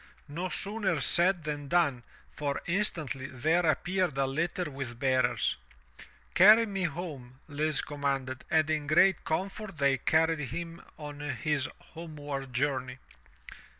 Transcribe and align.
No 0.27 0.49
sooner 0.49 0.99
said 0.99 1.43
than 1.43 1.67
done, 1.67 2.01
for 2.35 2.59
instantly 2.65 3.27
there 3.27 3.63
appeared 3.67 4.17
a 4.17 4.23
Utter 4.23 4.71
with 4.71 4.97
bearers. 4.97 5.57
*' 5.95 6.33
Carry 6.33 6.65
me 6.65 6.85
home,'* 6.85 7.39
Lise 7.47 7.83
commanded, 7.83 8.43
and 8.49 8.67
in 8.71 8.87
great 8.87 9.23
comfort 9.23 9.77
they 9.77 9.99
carried 9.99 10.39
him 10.39 10.81
on 10.97 11.19
his 11.19 11.69
homeward 11.93 12.51
journey. 12.51 12.97